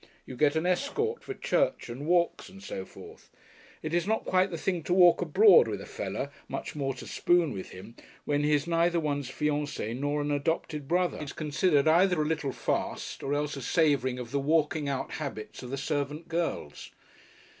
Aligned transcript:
You 0.25 0.35
get 0.35 0.55
an 0.55 0.65
escort 0.65 1.23
for 1.23 1.35
church 1.35 1.87
and 1.87 2.07
walks 2.07 2.49
and 2.49 2.63
so 2.63 2.85
forth. 2.85 3.29
It 3.83 3.93
is 3.93 4.07
not 4.07 4.25
quite 4.25 4.49
the 4.49 4.57
thing 4.57 4.81
to 4.85 4.95
walk 4.95 5.21
abroad 5.21 5.67
with 5.67 5.79
a 5.79 5.85
"feller," 5.85 6.31
much 6.47 6.75
more 6.75 6.95
to 6.95 7.05
"spoon" 7.05 7.53
with 7.53 7.69
him, 7.69 7.95
when 8.25 8.43
he 8.43 8.51
is 8.55 8.65
neither 8.65 8.99
one's 8.99 9.29
fiancé 9.29 9.95
nor 9.95 10.19
an 10.21 10.31
adopted 10.31 10.87
brother; 10.87 11.17
it 11.17 11.25
is 11.25 11.33
considered 11.33 11.87
either 11.87 12.19
a 12.19 12.25
little 12.25 12.51
fast, 12.51 13.21
or 13.21 13.35
else 13.35 13.55
as 13.55 13.67
savouring 13.67 14.17
of 14.17 14.31
the 14.31 14.39
"walking 14.39 14.89
out" 14.89 15.11
habits 15.11 15.61
of 15.61 15.69
the 15.69 15.77
servant 15.77 16.27
girls. 16.27 16.89